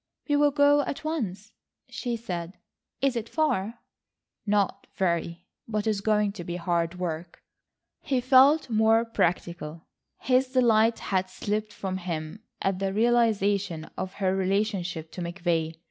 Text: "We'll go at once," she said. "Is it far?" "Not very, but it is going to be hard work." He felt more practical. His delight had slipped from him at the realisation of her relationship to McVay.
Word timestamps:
"We'll 0.27 0.49
go 0.49 0.81
at 0.81 1.03
once," 1.03 1.53
she 1.87 2.17
said. 2.17 2.57
"Is 3.03 3.15
it 3.15 3.29
far?" 3.29 3.81
"Not 4.47 4.87
very, 4.95 5.45
but 5.67 5.85
it 5.85 5.91
is 5.91 6.01
going 6.01 6.31
to 6.31 6.43
be 6.43 6.55
hard 6.55 6.95
work." 6.97 7.43
He 7.99 8.19
felt 8.19 8.67
more 8.71 9.05
practical. 9.05 9.85
His 10.17 10.47
delight 10.47 10.97
had 11.13 11.29
slipped 11.29 11.71
from 11.71 11.97
him 11.97 12.41
at 12.63 12.79
the 12.79 12.91
realisation 12.93 13.91
of 13.95 14.13
her 14.13 14.35
relationship 14.35 15.11
to 15.11 15.21
McVay. 15.21 15.75